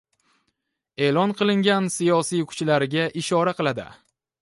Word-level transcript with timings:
e’lon 1.09 1.35
qilingan 1.43 1.91
siyosiy 1.99 2.43
kuchlariga 2.53 3.09
ishora 3.25 3.59
qiladi. 3.63 3.91